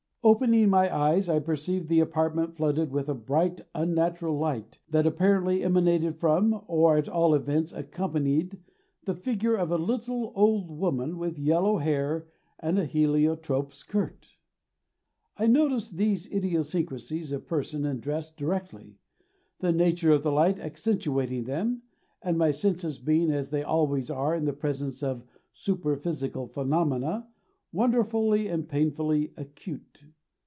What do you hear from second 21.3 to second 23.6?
them, and my senses being, as